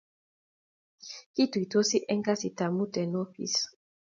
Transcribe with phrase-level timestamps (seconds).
[1.33, 3.55] kituisotii en kazit ab muut en ofis